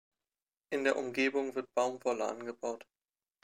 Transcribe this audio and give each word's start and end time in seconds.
In 0.71 0.83
der 0.83 0.97
Umgebung 0.97 1.53
wird 1.53 1.71
Baumwolle 1.75 2.25
angebaut. 2.27 2.87